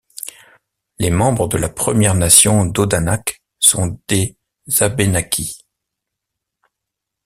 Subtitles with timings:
[0.97, 4.35] Les membres de la Première Nation d'Odanak sont des
[4.79, 5.63] Abénaquis.